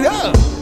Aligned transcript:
it 0.00 0.06
up. 0.06 0.55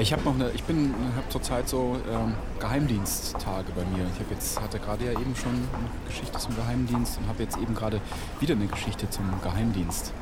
Ich 0.00 0.12
habe 0.12 0.22
noch 0.22 0.34
eine, 0.34 0.50
ich 0.50 0.62
bin, 0.64 0.94
habe 1.16 1.28
zurzeit 1.28 1.68
so 1.68 1.96
ähm, 2.12 2.34
Geheimdiensttage 2.60 3.72
bei 3.74 3.84
mir. 3.96 4.06
Ich 4.12 4.20
habe 4.20 4.34
jetzt, 4.34 4.60
hatte 4.60 4.78
gerade 4.78 5.04
ja 5.04 5.12
eben 5.12 5.34
schon 5.34 5.52
eine 5.52 6.06
Geschichte 6.06 6.38
zum 6.38 6.56
Geheimdienst 6.56 7.18
und 7.18 7.28
habe 7.28 7.42
jetzt 7.42 7.56
eben 7.56 7.74
gerade 7.74 8.00
wieder 8.40 8.54
eine 8.54 8.66
Geschichte 8.66 9.08
zum 9.10 9.24
Geheimdienst 9.42 10.12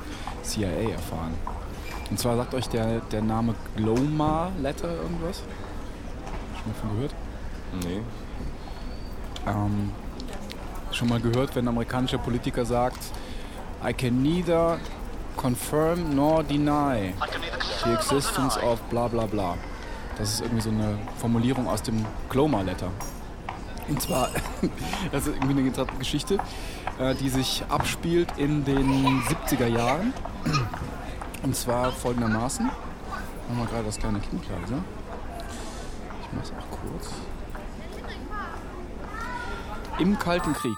CIA 0.43 0.91
erfahren. 0.91 1.35
Und 2.11 2.19
zwar 2.19 2.37
sagt 2.37 2.55
euch 2.55 2.69
der, 2.69 3.01
der 3.01 3.23
Name 3.23 3.55
Glomar 3.77 4.53
Letter 4.63 4.89
irgendwas? 4.89 5.43
Schon 6.55 6.73
mal 6.73 6.79
von 6.81 6.91
gehört? 6.95 7.15
Nee. 7.83 8.01
Ähm, 9.47 9.91
schon 10.93 11.09
mal 11.09 11.21
gehört, 11.21 11.57
wenn 11.57 11.65
ein 11.65 11.69
amerikanischer 11.69 12.19
Politiker 12.19 12.65
sagt, 12.65 12.99
I 13.85 13.93
can 13.93 14.23
neither 14.23 14.79
confirm 15.37 16.15
nor 16.15 16.43
deny 16.43 17.13
the 17.85 17.93
existence 17.93 18.57
of 18.59 18.81
bla 18.91 19.09
bla 19.09 19.27
bla. 19.27 19.57
Das 20.19 20.33
ist 20.33 20.41
irgendwie 20.41 20.63
so 20.63 20.71
eine 20.71 20.99
Formulierung 21.19 21.69
aus 21.69 21.83
dem 21.83 22.05
Glomar 22.29 22.65
Letter. 22.65 22.91
Und 23.89 24.01
zwar, 24.01 24.31
das 25.13 25.27
ist 25.27 25.35
irgendwie 25.35 25.71
eine 25.71 25.87
Geschichte, 25.99 26.39
äh, 26.99 27.15
die 27.15 27.29
sich 27.29 27.63
abspielt 27.69 28.29
in 28.37 28.65
den 28.65 29.23
70er 29.23 29.67
Jahren. 29.67 30.13
Und 31.43 31.55
zwar 31.55 31.93
folgendermaßen. 31.93 32.67
Machen 32.67 33.59
wir 33.59 33.67
gerade 33.67 33.85
das 33.85 33.99
kleine 33.99 34.19
Kind 34.21 34.43
leise. 34.49 34.83
Ich 36.23 36.29
mach's 36.33 36.51
auch 36.51 36.79
kurz. 36.79 37.11
Im 39.99 40.19
Kalten 40.19 40.53
Krieg 40.53 40.77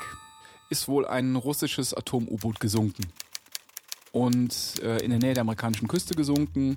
ist 0.69 0.87
wohl 0.87 1.07
ein 1.07 1.35
russisches 1.35 1.95
Atom-U-Boot 1.95 2.61
gesunken. 2.61 3.11
Und 4.19 4.83
äh, 4.83 4.99
in 4.99 5.11
der 5.11 5.21
Nähe 5.21 5.35
der 5.35 5.43
amerikanischen 5.43 5.87
Küste 5.87 6.15
gesunken. 6.15 6.77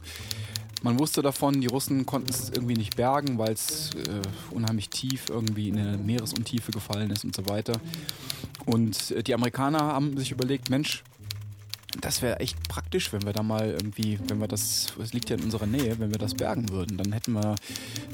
Man 0.83 0.99
wusste 0.99 1.21
davon, 1.21 1.61
die 1.61 1.67
Russen 1.67 2.05
konnten 2.05 2.29
es 2.29 2.49
irgendwie 2.49 2.73
nicht 2.75 2.95
bergen, 2.95 3.37
weil 3.37 3.53
es 3.53 3.91
äh, 3.95 4.53
unheimlich 4.53 4.89
tief 4.89 5.29
irgendwie 5.29 5.69
in 5.69 5.77
eine 5.77 5.97
Meeresuntiefe 5.97 6.71
gefallen 6.71 7.11
ist 7.11 7.23
und 7.23 7.35
so 7.35 7.47
weiter. 7.47 7.73
Und 8.65 9.11
äh, 9.11 9.23
die 9.23 9.33
Amerikaner 9.33 9.79
haben 9.79 10.17
sich 10.17 10.31
überlegt, 10.31 10.69
Mensch, 10.69 11.03
das 11.99 12.21
wäre 12.21 12.39
echt 12.39 12.57
praktisch, 12.69 13.11
wenn 13.11 13.23
wir 13.23 13.33
da 13.33 13.43
mal 13.43 13.69
irgendwie, 13.69 14.17
wenn 14.27 14.39
wir 14.39 14.47
das, 14.47 14.93
es 15.01 15.13
liegt 15.13 15.29
ja 15.29 15.35
in 15.35 15.43
unserer 15.43 15.65
Nähe, 15.65 15.99
wenn 15.99 16.11
wir 16.11 16.17
das 16.17 16.33
bergen 16.35 16.69
würden, 16.69 16.97
dann 16.97 17.11
hätten 17.11 17.33
wir 17.33 17.55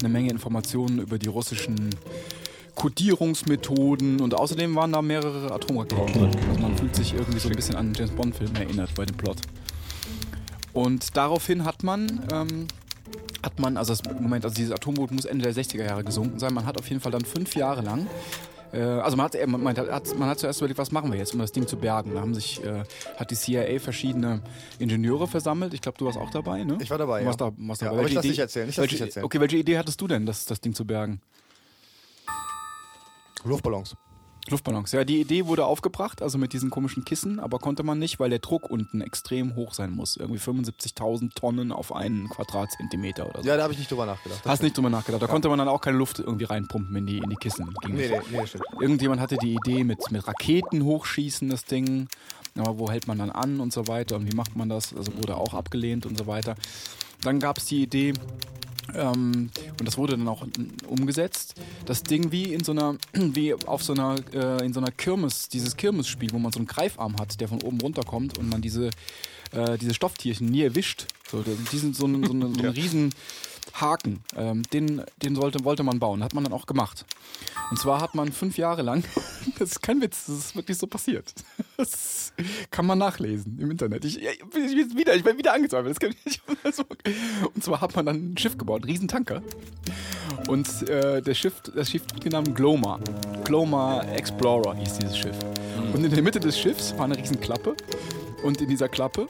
eine 0.00 0.08
Menge 0.08 0.30
Informationen 0.30 0.98
über 0.98 1.18
die 1.18 1.28
russischen 1.28 1.90
Kodierungsmethoden 2.74 4.20
und 4.20 4.34
außerdem 4.34 4.74
waren 4.74 4.92
da 4.92 5.02
mehrere 5.02 5.52
Atomraketen 5.52 6.12
drin. 6.12 6.67
Fühlt 6.78 6.94
sich 6.94 7.14
irgendwie 7.14 7.38
so 7.38 7.48
ein 7.48 7.56
bisschen 7.56 7.74
an 7.74 7.86
einen 7.86 7.94
James 7.94 8.12
Bond-Film 8.12 8.54
erinnert 8.54 8.94
bei 8.94 9.04
dem 9.04 9.16
Plot. 9.16 9.36
Und 10.72 11.16
daraufhin 11.16 11.64
hat 11.64 11.82
man, 11.82 12.26
ähm, 12.32 12.68
hat 13.42 13.58
man, 13.58 13.76
also 13.76 13.92
das, 13.94 14.02
Moment, 14.20 14.44
also 14.44 14.54
dieses 14.54 14.72
Atomboot 14.72 15.10
muss 15.10 15.24
Ende 15.24 15.50
der 15.50 15.54
60er 15.64 15.84
Jahre 15.84 16.04
gesunken 16.04 16.38
sein. 16.38 16.54
Man 16.54 16.66
hat 16.66 16.78
auf 16.78 16.88
jeden 16.88 17.00
Fall 17.00 17.10
dann 17.12 17.24
fünf 17.24 17.54
Jahre 17.56 17.82
lang 17.82 18.06
äh, 18.70 18.80
also 18.82 19.16
man 19.16 19.24
hat, 19.24 19.46
man, 19.46 19.74
hat, 19.76 20.18
man 20.18 20.28
hat 20.28 20.38
zuerst 20.38 20.60
überlegt, 20.60 20.76
was 20.78 20.92
machen 20.92 21.10
wir 21.10 21.18
jetzt, 21.18 21.32
um 21.32 21.38
das 21.40 21.52
Ding 21.52 21.66
zu 21.66 21.78
bergen. 21.78 22.12
Da 22.14 22.20
haben 22.20 22.34
sich, 22.34 22.62
äh, 22.62 22.84
hat 23.16 23.30
die 23.30 23.34
CIA 23.34 23.78
verschiedene 23.80 24.42
Ingenieure 24.78 25.26
versammelt. 25.26 25.72
Ich 25.72 25.80
glaube, 25.80 25.96
du 25.96 26.04
warst 26.04 26.18
auch 26.18 26.30
dabei, 26.30 26.64
ne? 26.64 26.76
Ich 26.82 26.90
war 26.90 26.98
dabei, 26.98 27.22
ja. 27.22 27.32
da, 27.32 27.46
Ja, 27.46 27.50
dabei. 27.56 27.86
aber 27.88 27.96
ich 28.00 28.02
Welche 28.02 28.14
lass 28.16 28.24
Idee- 28.26 28.28
dich 28.28 28.38
erzählen, 28.40 28.68
ich 28.68 28.76
lass 28.76 28.82
welche, 28.82 28.94
dich 28.96 29.00
erzählen. 29.06 29.24
Okay, 29.24 29.40
welche 29.40 29.56
Idee 29.56 29.78
hattest 29.78 29.98
du 30.02 30.06
denn, 30.06 30.26
das, 30.26 30.44
das 30.44 30.60
Ding 30.60 30.74
zu 30.74 30.84
bergen? 30.84 31.22
Luftballons. 33.44 33.96
Luftballons. 34.50 34.92
Ja, 34.92 35.04
die 35.04 35.20
Idee 35.20 35.46
wurde 35.46 35.64
aufgebracht, 35.66 36.22
also 36.22 36.38
mit 36.38 36.52
diesen 36.52 36.70
komischen 36.70 37.04
Kissen, 37.04 37.40
aber 37.40 37.58
konnte 37.58 37.82
man 37.82 37.98
nicht, 37.98 38.18
weil 38.20 38.30
der 38.30 38.38
Druck 38.38 38.70
unten 38.70 39.00
extrem 39.00 39.54
hoch 39.54 39.74
sein 39.74 39.90
muss. 39.90 40.16
Irgendwie 40.16 40.40
75.000 40.40 41.34
Tonnen 41.34 41.72
auf 41.72 41.94
einen 41.94 42.28
Quadratzentimeter 42.28 43.28
oder 43.28 43.42
so. 43.42 43.48
Ja, 43.48 43.56
da 43.56 43.62
habe 43.64 43.72
ich 43.72 43.78
nicht 43.78 43.90
drüber 43.90 44.06
nachgedacht. 44.06 44.40
Das 44.44 44.52
Hast 44.52 44.62
nicht 44.62 44.76
drüber 44.76 44.90
nachgedacht. 44.90 45.22
Da 45.22 45.26
konnte 45.26 45.48
man 45.48 45.58
dann 45.58 45.68
auch 45.68 45.80
keine 45.80 45.96
Luft 45.96 46.18
irgendwie 46.18 46.44
reinpumpen 46.44 46.94
in 46.96 47.06
die, 47.06 47.18
in 47.18 47.30
die 47.30 47.36
Kissen. 47.36 47.72
Ging 47.82 47.94
Nee, 47.94 48.08
nee, 48.08 48.20
nee, 48.30 48.46
stimmt. 48.46 48.64
Irgendjemand 48.80 49.20
hatte 49.20 49.36
die 49.36 49.54
Idee 49.54 49.84
mit, 49.84 50.10
mit 50.10 50.26
Raketen 50.26 50.84
hochschießen, 50.84 51.48
das 51.48 51.64
Ding. 51.64 52.08
Aber 52.56 52.78
wo 52.78 52.90
hält 52.90 53.06
man 53.06 53.18
dann 53.18 53.30
an 53.30 53.60
und 53.60 53.72
so 53.72 53.86
weiter 53.88 54.16
und 54.16 54.30
wie 54.30 54.34
macht 54.34 54.56
man 54.56 54.68
das? 54.68 54.94
Also 54.94 55.16
wurde 55.16 55.36
auch 55.36 55.54
abgelehnt 55.54 56.06
und 56.06 56.18
so 56.18 56.26
weiter. 56.26 56.56
Dann 57.22 57.40
gab 57.40 57.58
es 57.58 57.66
die 57.66 57.82
Idee, 57.82 58.14
ähm, 58.94 59.50
und 59.78 59.86
das 59.86 59.96
wurde 59.98 60.16
dann 60.16 60.28
auch 60.28 60.46
umgesetzt, 60.86 61.54
das 61.86 62.02
Ding 62.02 62.32
wie 62.32 62.52
in 62.52 62.64
so 62.64 62.72
einer, 62.72 62.96
wie 63.12 63.54
auf 63.54 63.82
so 63.82 63.92
einer, 63.92 64.16
äh, 64.32 64.64
in 64.64 64.72
so 64.72 64.80
einer 64.80 64.90
Kirmes, 64.90 65.48
dieses 65.48 65.76
Kirmesspiel, 65.76 66.32
wo 66.32 66.38
man 66.38 66.52
so 66.52 66.58
einen 66.58 66.66
Greifarm 66.66 67.16
hat, 67.18 67.40
der 67.40 67.48
von 67.48 67.62
oben 67.62 67.80
runterkommt 67.80 68.38
und 68.38 68.48
man 68.48 68.62
diese, 68.62 68.90
äh, 69.52 69.78
diese 69.78 69.94
Stofftierchen 69.94 70.48
nie 70.48 70.62
erwischt. 70.62 71.06
So, 71.30 71.44
diesen, 71.72 71.94
so 71.94 72.06
einen, 72.06 72.24
so 72.24 72.32
einen, 72.32 72.54
so 72.54 72.60
einen 72.60 72.72
riesen 72.74 73.12
Haken, 73.74 74.20
ähm, 74.36 74.62
den, 74.72 75.02
den 75.22 75.34
sollte, 75.34 75.64
wollte 75.64 75.82
man 75.82 75.98
bauen. 75.98 76.24
Hat 76.24 76.34
man 76.34 76.44
dann 76.44 76.52
auch 76.52 76.66
gemacht. 76.66 77.04
Und 77.70 77.78
zwar 77.78 78.00
hat 78.00 78.14
man 78.14 78.32
fünf 78.32 78.56
Jahre 78.56 78.82
lang, 78.82 79.04
das 79.58 79.72
ist 79.72 79.82
kein 79.82 80.00
Witz, 80.00 80.26
das 80.26 80.38
ist 80.38 80.56
wirklich 80.56 80.78
so 80.78 80.86
passiert. 80.86 81.32
Das 81.78 82.32
kann 82.72 82.86
man 82.86 82.98
nachlesen 82.98 83.56
im 83.60 83.70
Internet. 83.70 84.04
Ich, 84.04 84.20
ich, 84.20 84.44
bin 84.50 84.76
jetzt 84.76 84.96
wieder, 84.96 85.14
ich 85.14 85.22
bin 85.22 85.38
wieder 85.38 85.54
angezweifelt. 85.54 85.96
Ich. 86.24 86.42
Und 87.54 87.62
zwar 87.62 87.80
hat 87.80 87.94
man 87.94 88.04
dann 88.04 88.32
ein 88.32 88.36
Schiff 88.36 88.58
gebaut, 88.58 88.82
einen 88.82 88.90
riesen 88.90 89.06
Tanker. 89.06 89.42
Und 90.48 90.88
äh, 90.88 91.22
der 91.22 91.34
Schiff, 91.34 91.62
das 91.74 91.90
Schiff 91.90 92.02
wird 92.10 92.20
genannt 92.20 92.56
Glomar. 92.56 92.98
Glomar 93.44 94.08
Explorer 94.12 94.74
hieß 94.74 94.98
dieses 94.98 95.16
Schiff. 95.16 95.36
Und 95.94 96.04
in 96.04 96.10
der 96.10 96.22
Mitte 96.22 96.40
des 96.40 96.58
Schiffs 96.58 96.96
war 96.98 97.04
eine 97.04 97.16
riesen 97.16 97.38
Klappe. 97.38 97.76
Und 98.42 98.60
in 98.60 98.68
dieser 98.68 98.88
Klappe 98.88 99.28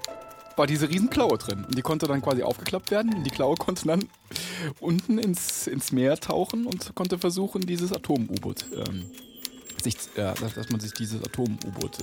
war 0.56 0.66
diese 0.66 0.88
riesen 0.88 1.10
Klaue 1.10 1.36
drin. 1.36 1.66
Und 1.66 1.76
die 1.76 1.82
konnte 1.82 2.06
dann 2.06 2.22
quasi 2.22 2.42
aufgeklappt 2.42 2.90
werden. 2.90 3.14
Und 3.14 3.24
die 3.24 3.30
Klaue 3.30 3.56
konnte 3.56 3.86
dann 3.86 4.08
unten 4.80 5.18
ins, 5.18 5.66
ins 5.66 5.92
Meer 5.92 6.16
tauchen 6.16 6.66
und 6.66 6.94
konnte 6.94 7.18
versuchen, 7.18 7.60
dieses 7.60 7.92
Atom-U-Boot, 7.92 8.64
ähm, 8.74 9.04
sich, 9.82 9.96
äh, 10.16 10.34
dass, 10.34 10.54
dass 10.54 10.68
man 10.70 10.80
sich 10.80 10.92
dieses 10.92 11.22
Atom-U-Boot 11.22 11.98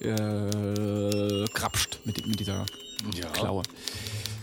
äh, 0.00 0.08
äh, 0.08 1.46
krapscht 1.52 1.98
mit, 2.04 2.26
mit 2.26 2.40
dieser 2.40 2.66
Klaue. 3.32 3.62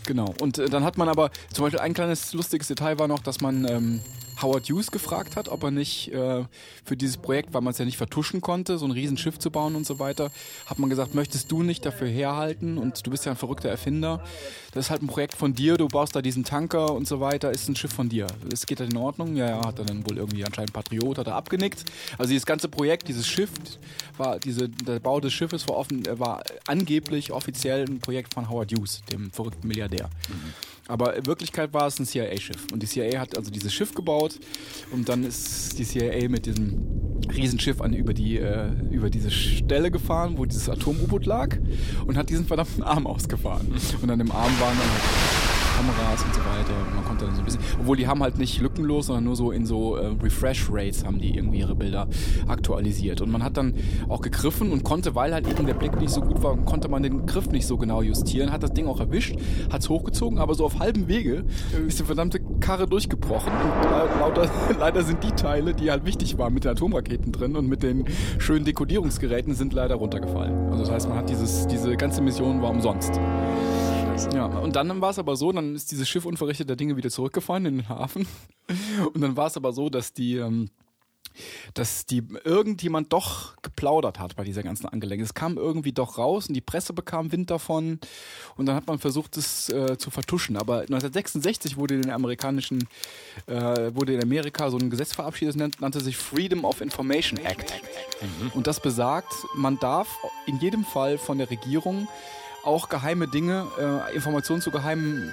Genau. 0.05 0.33
Und 0.39 0.57
äh, 0.57 0.69
dann 0.69 0.83
hat 0.83 0.97
man 0.97 1.09
aber, 1.09 1.31
zum 1.53 1.63
Beispiel 1.63 1.79
ein 1.79 1.93
kleines 1.93 2.33
lustiges 2.33 2.67
Detail 2.67 2.99
war 2.99 3.07
noch, 3.07 3.19
dass 3.19 3.41
man 3.41 3.65
ähm, 3.67 4.01
Howard 4.41 4.69
Hughes 4.69 4.91
gefragt 4.91 5.35
hat, 5.35 5.49
ob 5.49 5.63
er 5.63 5.71
nicht 5.71 6.11
äh, 6.11 6.43
für 6.83 6.97
dieses 6.97 7.17
Projekt, 7.17 7.53
weil 7.53 7.61
man 7.61 7.71
es 7.71 7.77
ja 7.77 7.85
nicht 7.85 7.97
vertuschen 7.97 8.41
konnte, 8.41 8.77
so 8.77 8.85
ein 8.85 8.91
Riesenschiff 8.91 9.39
zu 9.39 9.51
bauen 9.51 9.75
und 9.75 9.85
so 9.85 9.99
weiter, 9.99 10.31
hat 10.65 10.79
man 10.79 10.89
gesagt, 10.89 11.15
möchtest 11.15 11.51
du 11.51 11.63
nicht 11.63 11.85
dafür 11.85 12.07
herhalten 12.07 12.77
und 12.77 13.05
du 13.05 13.11
bist 13.11 13.25
ja 13.25 13.31
ein 13.31 13.37
verrückter 13.37 13.69
Erfinder. 13.69 14.23
Das 14.73 14.85
ist 14.85 14.91
halt 14.91 15.03
ein 15.03 15.07
Projekt 15.07 15.35
von 15.35 15.53
dir, 15.53 15.77
du 15.77 15.87
baust 15.87 16.15
da 16.15 16.21
diesen 16.21 16.43
Tanker 16.43 16.93
und 16.93 17.07
so 17.07 17.19
weiter, 17.19 17.51
ist 17.51 17.69
ein 17.69 17.75
Schiff 17.75 17.93
von 17.93 18.09
dir. 18.09 18.27
Es 18.51 18.65
geht 18.65 18.79
halt 18.79 18.91
in 18.91 18.97
Ordnung. 18.97 19.35
Ja, 19.35 19.47
ja, 19.47 19.65
hat 19.65 19.79
er 19.79 19.85
dann 19.85 20.07
wohl 20.09 20.17
irgendwie 20.17 20.43
anscheinend 20.45 20.73
Patriot, 20.73 21.17
hat 21.17 21.27
er 21.27 21.35
abgenickt. 21.35 21.85
Also 22.17 22.29
dieses 22.29 22.45
ganze 22.45 22.69
Projekt, 22.69 23.07
dieses 23.07 23.27
Schiff, 23.27 23.51
war 24.17 24.39
diese, 24.39 24.69
der 24.69 24.99
Bau 24.99 25.19
des 25.19 25.33
Schiffes 25.33 25.67
war, 25.67 25.75
offen, 25.75 26.05
äh, 26.05 26.19
war 26.19 26.43
angeblich 26.67 27.31
offiziell 27.31 27.85
ein 27.85 27.99
Projekt 27.99 28.33
von 28.33 28.49
Howard 28.49 28.71
Hughes, 28.71 29.03
dem 29.11 29.31
verrückten 29.31 29.67
Milliardär. 29.67 29.92
Aber 30.87 31.15
in 31.15 31.25
Wirklichkeit 31.25 31.73
war 31.73 31.87
es 31.87 31.99
ein 31.99 32.05
CIA-Schiff. 32.05 32.67
Und 32.71 32.83
die 32.83 32.87
CIA 32.87 33.19
hat 33.19 33.37
also 33.37 33.49
dieses 33.49 33.73
Schiff 33.73 33.93
gebaut 33.93 34.39
und 34.91 35.07
dann 35.07 35.23
ist 35.23 35.79
die 35.79 35.85
CIA 35.85 36.27
mit 36.27 36.45
diesem 36.45 37.21
Riesenschiff 37.33 37.79
an, 37.81 37.93
über, 37.93 38.13
die, 38.13 38.37
äh, 38.37 38.69
über 38.91 39.09
diese 39.09 39.31
Stelle 39.31 39.91
gefahren, 39.91 40.37
wo 40.37 40.45
dieses 40.45 40.67
Atom-U-Boot 40.67 41.25
lag 41.25 41.55
und 42.05 42.17
hat 42.17 42.29
diesen 42.29 42.45
verdammten 42.45 42.83
Arm 42.83 43.07
ausgefahren. 43.13 43.73
Und 44.01 44.09
an 44.09 44.19
dem 44.19 44.31
Arm 44.31 44.51
waren 44.59 44.77
dann 44.77 44.91
halt 44.91 45.01
Kameras 45.77 46.23
und 46.23 46.33
so 46.35 46.41
weiter. 46.41 46.73
Man 46.95 47.05
obwohl 47.79 47.97
die 47.97 48.07
haben 48.07 48.21
halt 48.23 48.37
nicht 48.37 48.61
lückenlos, 48.61 49.07
sondern 49.07 49.23
nur 49.25 49.35
so 49.35 49.51
in 49.51 49.65
so 49.65 49.95
äh, 49.95 50.07
Refresh 50.21 50.67
Rates 50.71 51.05
haben 51.05 51.19
die 51.19 51.35
irgendwie 51.35 51.59
ihre 51.59 51.75
Bilder 51.75 52.07
aktualisiert. 52.47 53.21
Und 53.21 53.31
man 53.31 53.43
hat 53.43 53.57
dann 53.57 53.73
auch 54.09 54.21
gegriffen 54.21 54.71
und 54.71 54.83
konnte, 54.83 55.15
weil 55.15 55.33
halt 55.33 55.47
eben 55.47 55.65
der 55.65 55.73
Blick 55.73 55.99
nicht 55.99 56.11
so 56.11 56.21
gut 56.21 56.41
war, 56.43 56.55
konnte 56.57 56.87
man 56.89 57.03
den 57.03 57.25
Griff 57.25 57.47
nicht 57.49 57.65
so 57.67 57.77
genau 57.77 58.01
justieren, 58.01 58.51
hat 58.51 58.63
das 58.63 58.73
Ding 58.73 58.87
auch 58.87 58.99
erwischt, 58.99 59.35
hat 59.71 59.81
es 59.81 59.89
hochgezogen, 59.89 60.37
aber 60.39 60.55
so 60.55 60.65
auf 60.65 60.79
halbem 60.79 61.07
Wege 61.07 61.43
ist 61.87 61.99
die 61.99 62.03
verdammte 62.03 62.39
Karre 62.59 62.87
durchgebrochen. 62.87 63.51
Und 63.51 63.85
la- 63.89 64.19
lauter, 64.19 64.49
leider 64.79 65.03
sind 65.03 65.23
die 65.23 65.31
Teile, 65.31 65.73
die 65.73 65.91
halt 65.91 66.05
wichtig 66.05 66.37
waren 66.37 66.53
mit 66.53 66.63
den 66.65 66.71
Atomraketen 66.71 67.31
drin 67.31 67.55
und 67.55 67.67
mit 67.67 67.83
den 67.83 68.05
schönen 68.39 68.65
Dekodierungsgeräten, 68.65 69.53
sind 69.53 69.73
leider 69.73 69.95
runtergefallen. 69.95 70.67
Also 70.71 70.79
das 70.83 70.91
heißt, 70.91 71.09
man 71.09 71.17
hat 71.17 71.29
dieses, 71.29 71.67
diese 71.67 71.95
ganze 71.97 72.21
Mission 72.21 72.61
war 72.61 72.69
umsonst. 72.69 73.19
Ja, 74.13 74.45
und 74.45 74.75
dann 74.75 75.01
war 75.01 75.09
es 75.09 75.17
aber 75.17 75.35
so, 75.35 75.51
dann 75.51 75.73
ist 75.73 75.91
dieses 75.91 76.07
Schiff 76.07 76.25
unverrichteter 76.25 76.75
Dinge 76.75 76.95
wieder 76.97 77.09
zurückgefahren 77.09 77.65
in 77.65 77.77
den 77.77 77.89
Hafen. 77.89 78.27
Und 79.13 79.21
dann 79.21 79.35
war 79.35 79.47
es 79.47 79.57
aber 79.57 79.73
so, 79.73 79.89
dass 79.89 80.13
die, 80.13 80.37
ähm, 80.37 80.69
dass 81.73 82.05
die 82.05 82.23
irgendjemand 82.43 83.11
doch 83.11 83.55
geplaudert 83.63 84.19
hat 84.19 84.35
bei 84.35 84.43
dieser 84.43 84.61
ganzen 84.61 84.85
Angelegenheit. 84.85 85.29
Es 85.29 85.33
kam 85.33 85.57
irgendwie 85.57 85.93
doch 85.93 86.19
raus 86.19 86.47
und 86.47 86.53
die 86.53 86.61
Presse 86.61 86.93
bekam 86.93 87.31
Wind 87.31 87.49
davon 87.49 87.99
und 88.55 88.67
dann 88.67 88.75
hat 88.75 88.85
man 88.85 88.99
versucht, 88.99 89.35
es 89.35 89.69
äh, 89.69 89.97
zu 89.97 90.11
vertuschen. 90.11 90.57
Aber 90.57 90.81
1966 90.81 91.75
wurde 91.77 91.95
in 91.95 92.03
den 92.03 92.11
amerikanischen, 92.11 92.87
äh, 93.47 93.95
wurde 93.95 94.13
in 94.13 94.21
Amerika 94.21 94.69
so 94.69 94.77
ein 94.77 94.91
Gesetz 94.91 95.13
verabschiedet, 95.13 95.59
das 95.59 95.79
nannte 95.79 96.01
sich 96.01 96.17
Freedom 96.17 96.65
of 96.65 96.81
Information 96.81 97.39
Act. 97.39 97.73
Mhm. 98.21 98.51
Und 98.53 98.67
das 98.67 98.79
besagt, 98.79 99.33
man 99.55 99.79
darf 99.79 100.07
in 100.45 100.59
jedem 100.59 100.85
Fall 100.85 101.17
von 101.17 101.39
der 101.39 101.49
Regierung 101.49 102.07
auch 102.63 102.89
geheime 102.89 103.27
Dinge, 103.27 103.67
äh, 103.79 104.15
Informationen 104.15 104.61
zu 104.61 104.71
geheimen 104.71 105.31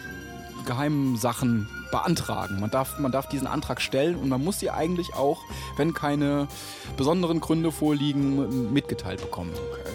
geheimen 0.67 1.17
Sachen 1.17 1.69
beantragen. 1.91 2.61
Man 2.61 2.71
darf, 2.71 2.99
man 2.99 3.11
darf 3.11 3.29
diesen 3.29 3.47
Antrag 3.47 3.81
stellen 3.81 4.17
und 4.17 4.29
man 4.29 4.43
muss 4.43 4.61
sie 4.61 4.71
eigentlich 4.71 5.15
auch, 5.15 5.41
wenn 5.77 5.94
keine 5.94 6.49
besonderen 6.97 7.41
Gründe 7.41 7.73
vorliegen, 7.73 8.73
mitgeteilt 8.73 9.21
bekommen. 9.21 9.53
Okay. 9.55 9.91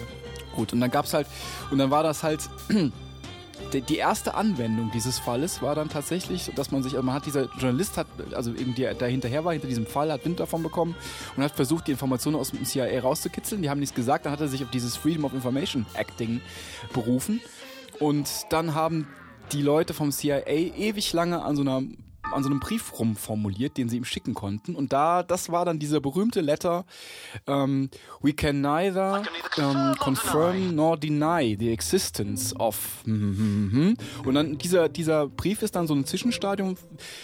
Gut, 0.54 0.72
und 0.72 0.80
dann 0.80 0.90
gab 0.90 1.04
es 1.04 1.14
halt, 1.14 1.26
und 1.70 1.78
dann 1.78 1.90
war 1.90 2.02
das 2.02 2.22
halt 2.22 2.48
die 3.72 3.96
erste 3.96 4.34
Anwendung 4.34 4.90
dieses 4.92 5.18
Falles 5.18 5.60
war 5.62 5.74
dann 5.74 5.88
tatsächlich, 5.88 6.50
dass 6.54 6.70
man 6.70 6.82
sich, 6.82 6.94
also 6.94 7.04
man 7.04 7.14
hat 7.14 7.26
dieser 7.26 7.44
Journalist 7.58 7.96
hat, 7.96 8.06
also 8.34 8.54
eben 8.54 8.74
der, 8.74 8.94
der 8.94 9.08
hinterher 9.08 9.44
war, 9.44 9.52
hinter 9.52 9.68
diesem 9.68 9.86
Fall, 9.86 10.12
hat 10.12 10.24
Wind 10.24 10.40
davon 10.40 10.62
bekommen 10.62 10.94
und 11.36 11.42
hat 11.42 11.52
versucht, 11.52 11.86
die 11.86 11.92
Informationen 11.92 12.36
aus 12.36 12.50
dem 12.50 12.64
CIA 12.64 13.00
rauszukitzeln. 13.00 13.62
Die 13.62 13.70
haben 13.70 13.80
nichts 13.80 13.94
gesagt, 13.94 14.26
dann 14.26 14.32
hat 14.32 14.40
er 14.40 14.48
sich 14.48 14.62
auf 14.62 14.70
dieses 14.70 14.96
Freedom 14.96 15.24
of 15.24 15.34
Information 15.34 15.86
Acting 15.94 16.40
berufen. 16.92 17.40
Und 17.98 18.28
dann 18.50 18.74
haben 18.74 19.08
die 19.52 19.62
Leute 19.62 19.94
vom 19.94 20.10
CIA 20.10 20.46
ewig 20.46 21.12
lange 21.12 21.42
an 21.42 21.56
so 21.56 21.62
einer 21.62 21.82
an 22.32 22.42
so 22.42 22.50
einem 22.50 22.60
Brief 22.60 22.98
rumformuliert, 22.98 23.76
den 23.76 23.88
sie 23.88 23.96
ihm 23.96 24.04
schicken 24.04 24.34
konnten. 24.34 24.74
Und 24.74 24.92
da, 24.92 25.22
das 25.22 25.50
war 25.50 25.64
dann 25.64 25.78
dieser 25.78 26.00
berühmte 26.00 26.40
Letter, 26.40 26.84
um, 27.46 27.88
we 28.20 28.32
can 28.32 28.60
neither 28.60 29.22
um, 29.56 29.94
confirm 29.98 30.74
nor 30.74 30.96
deny 30.96 31.56
the 31.58 31.72
existence 31.72 32.54
of. 32.58 33.02
Und 34.24 34.34
dann 34.34 34.58
dieser, 34.58 34.88
dieser 34.88 35.28
Brief 35.28 35.62
ist 35.62 35.76
dann 35.76 35.86
so 35.86 35.94
ein 35.94 36.04
Zwischenstadium 36.04 36.76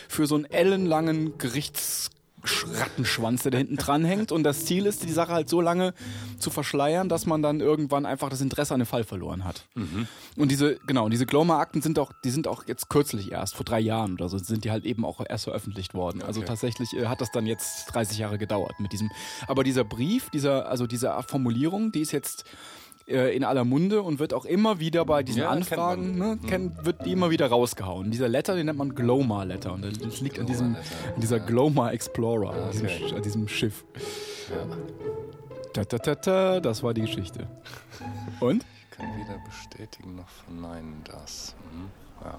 für 0.09 0.27
so 0.27 0.35
einen 0.35 0.45
ellenlangen 0.47 1.39
Gerichts 1.39 2.11
Rattenschwanz, 2.45 3.43
der 3.43 3.53
da 3.53 3.59
hinten 3.59 3.77
dran 3.77 4.05
hängt. 4.05 4.33
Und 4.33 4.43
das 4.43 4.65
Ziel 4.65 4.87
ist, 4.87 5.05
die 5.05 5.13
Sache 5.13 5.33
halt 5.33 5.49
so 5.49 5.61
lange 5.61 5.95
zu 6.39 6.51
verschleiern, 6.51 7.09
dass 7.09 7.27
man 7.27 7.43
dann 7.43 7.61
irgendwann 7.61 8.07
einfach 8.07 8.29
das 8.29 8.41
Interesse 8.41 8.75
an 8.75 8.81
dem 8.81 8.87
Fall 8.87 9.05
verloren 9.05 9.45
hat. 9.45 9.67
Mhm. 9.75 10.07
Und 10.37 10.51
diese, 10.51 10.77
genau, 10.87 11.09
diese 11.09 11.27
Gloma-Akten 11.27 11.83
sind 11.83 11.99
auch, 11.99 12.13
die 12.25 12.31
sind 12.31 12.49
auch 12.49 12.65
jetzt 12.67 12.89
kürzlich 12.89 13.33
erst, 13.33 13.55
vor 13.55 13.65
drei 13.65 13.81
Jahren 13.81 14.15
oder 14.15 14.29
so, 14.29 14.39
sind 14.39 14.65
die 14.65 14.71
halt 14.71 14.85
eben 14.85 15.05
auch 15.05 15.21
erst 15.27 15.45
veröffentlicht 15.45 15.95
worden. 15.95 16.23
Also 16.23 16.41
okay. 16.41 16.51
Also 16.51 16.53
tatsächlich 16.53 16.93
äh, 16.95 17.07
hat 17.07 17.21
das 17.21 17.31
dann 17.31 17.47
jetzt 17.47 17.87
30 17.93 18.19
Jahre 18.19 18.39
gedauert 18.39 18.81
mit 18.81 18.93
diesem. 18.93 19.11
Aber 19.47 19.65
dieser 19.65 19.85
Brief, 19.85 20.31
dieser, 20.31 20.69
also 20.69 20.87
diese 20.87 21.15
Formulierung, 21.27 21.93
die 21.93 22.01
ist 22.01 22.13
jetzt 22.13 22.45
äh, 23.07 23.35
in 23.35 23.45
aller 23.45 23.65
Munde 23.65 24.03
und 24.03 24.19
wird 24.19 24.35
auch 24.35 24.45
immer 24.45 24.81
wieder 24.81 25.05
bei 25.05 25.23
diesen 25.23 25.43
ja, 25.43 25.51
Anfragen, 25.51 26.19
ne, 26.19 26.39
mhm. 26.41 26.47
kennt, 26.47 26.85
wird 26.85 27.05
die 27.05 27.13
immer 27.13 27.31
wieder 27.31 27.47
rausgehauen. 27.49 28.11
Dieser 28.11 28.29
Letter, 28.29 28.55
den 28.55 28.67
nennt 28.67 28.79
man 28.79 28.95
Gloma-Letter 28.95 29.73
und 29.73 29.85
das 29.85 30.21
liegt 30.21 30.39
an 30.39 30.47
diesem, 30.47 30.77
an 30.77 31.21
dieser 31.21 31.41
Gloma 31.41 31.91
Explorer, 31.91 32.53
an, 32.53 32.71
diesem, 32.73 33.17
an, 33.17 33.23
diesem, 33.23 33.49
Schiff. 33.49 33.85
Ja. 34.51 34.77
Ta, 35.73 35.85
ta, 35.85 35.99
ta, 35.99 36.15
ta, 36.15 36.61
das 36.61 36.83
war 36.83 36.95
die 36.95 37.03
Geschichte. 37.03 37.47
Und? 38.41 38.65
Ich 38.91 38.97
kann 38.97 39.07
weder 39.17 39.39
bestätigen 39.45 40.17
noch 40.17 40.29
verneinen 40.29 41.03
das. 41.05 41.55
Mhm. 41.73 41.91
Ja. 42.25 42.39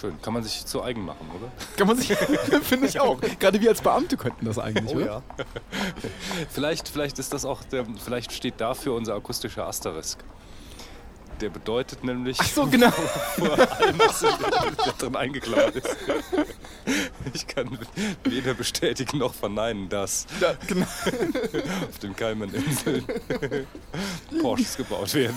Schön. 0.00 0.20
Kann 0.22 0.32
man 0.32 0.44
sich 0.44 0.64
zu 0.64 0.82
eigen 0.82 1.04
machen, 1.04 1.28
oder? 1.34 1.50
Kann 1.76 1.88
man 1.88 1.96
sich, 1.96 2.16
finde 2.62 2.86
ich 2.86 3.00
auch. 3.00 3.20
Gerade 3.40 3.60
wir 3.60 3.70
als 3.70 3.80
Beamte 3.80 4.16
könnten 4.16 4.46
das 4.46 4.58
eigentlich, 4.58 4.94
oh, 4.94 4.98
oder? 4.98 5.06
Ja. 5.06 5.22
vielleicht, 6.50 6.88
vielleicht 6.88 7.18
ist 7.18 7.32
das 7.32 7.44
auch, 7.44 7.64
der, 7.64 7.84
vielleicht 8.02 8.32
steht 8.32 8.60
dafür 8.60 8.94
unser 8.94 9.14
akustischer 9.14 9.66
Asterisk. 9.66 10.18
Der 11.40 11.50
bedeutet 11.50 12.02
nämlich, 12.02 12.36
Ach 12.40 12.46
so, 12.46 12.66
genau. 12.66 12.90
vor 13.36 13.50
allem, 13.50 13.98
was 13.98 14.20
da 14.20 14.92
drin 14.98 15.16
eingeklaut 15.16 15.76
ist. 15.76 15.96
Ich 17.32 17.46
kann 17.46 17.78
weder 18.24 18.54
bestätigen 18.54 19.18
noch 19.18 19.34
verneinen, 19.34 19.88
dass 19.88 20.26
ja, 20.40 20.54
genau. 20.66 20.86
auf 21.88 21.98
den 22.02 22.16
Cayman-Inseln 22.16 23.04
Porsches 24.40 24.76
gebaut 24.76 25.14
werden. 25.14 25.36